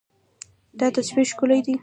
دا 0.79 0.87
تصویر 0.95 1.25
ښکلی 1.31 1.59
دی. 1.65 1.75